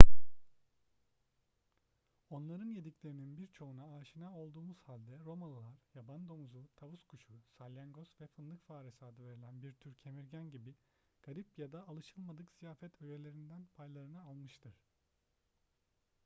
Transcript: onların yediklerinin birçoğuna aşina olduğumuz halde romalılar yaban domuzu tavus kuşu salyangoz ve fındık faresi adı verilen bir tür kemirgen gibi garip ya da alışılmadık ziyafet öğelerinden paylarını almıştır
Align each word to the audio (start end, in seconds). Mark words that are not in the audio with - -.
onların 2.29 2.69
yediklerinin 2.69 3.37
birçoğuna 3.37 3.95
aşina 3.97 4.33
olduğumuz 4.35 4.81
halde 4.81 5.19
romalılar 5.19 5.83
yaban 5.93 6.29
domuzu 6.29 6.69
tavus 6.75 7.03
kuşu 7.03 7.33
salyangoz 7.57 8.09
ve 8.21 8.27
fındık 8.27 8.63
faresi 8.65 9.05
adı 9.05 9.25
verilen 9.25 9.61
bir 9.61 9.73
tür 9.73 9.95
kemirgen 9.95 10.51
gibi 10.51 10.75
garip 11.23 11.59
ya 11.59 11.71
da 11.71 11.87
alışılmadık 11.87 12.51
ziyafet 12.51 13.01
öğelerinden 13.01 13.65
paylarını 13.75 14.21
almıştır 14.21 14.83